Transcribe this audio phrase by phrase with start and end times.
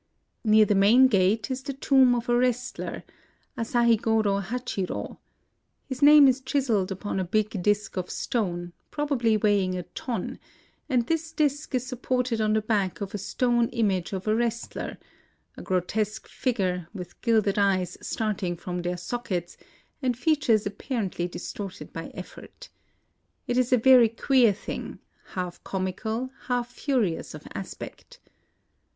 [0.43, 3.03] Near the main gate is the tomb of a wrestler,—
[3.55, 5.19] Asahigoro Ha chir5.
[5.85, 10.39] His name is chiseled upon a big disk of stone, probably weighing a ton;
[10.89, 14.33] and this disk is supported on the back of a stone im age of a
[14.33, 14.97] wrestler,—
[15.55, 19.55] a grotesque figure, with gilded eyes starting from their sockets,
[20.01, 22.69] and features apparently distorted by effort.
[23.45, 24.97] It is a very queer thing,—
[25.35, 28.17] half comical, half furious of aspect.